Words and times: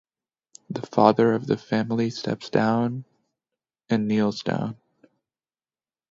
The 0.71 0.81
father 0.81 1.31
of 1.33 1.45
the 1.45 1.57
family 1.57 2.09
steps 2.09 2.49
forward 2.49 3.03
and 3.87 4.07
kneels 4.07 4.41
down. 4.41 4.77